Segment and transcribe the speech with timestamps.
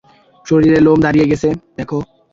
[0.45, 1.97] শরীরের লোম দাঁড়িয়ে গেছে, দেখো।